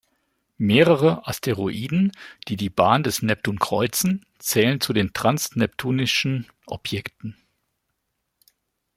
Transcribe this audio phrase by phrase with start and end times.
[0.57, 2.11] Mehrere Asteroiden
[2.47, 7.37] die die Bahn des Neptun kreuzen zählen zu den transneptunischen Objekten.